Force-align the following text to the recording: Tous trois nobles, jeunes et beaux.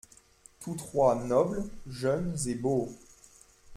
Tous 0.59 0.73
trois 0.73 1.13
nobles, 1.13 1.63
jeunes 1.85 2.35
et 2.47 2.55
beaux. 2.55 2.89